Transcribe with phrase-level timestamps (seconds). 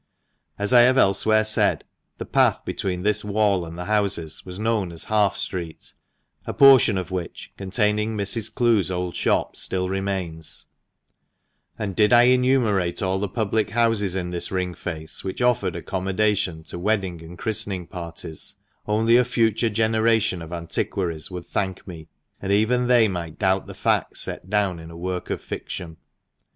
[0.57, 1.83] As I have elsewhere said,
[2.17, 5.93] the path between this wall and the houses was known as Half Street,
[6.47, 8.51] a portion of which, containing Mrs.
[8.51, 10.65] Clowes' old shop, still remains;
[11.77, 16.63] and did I enumerate all the public houses in this ring fence which offered accommodation
[16.63, 18.55] to wedding and christening parties,
[18.87, 22.07] only a future generation of antiquaries would thank me;
[22.41, 25.97] and even they might doubt the facts set down in a work of fiction.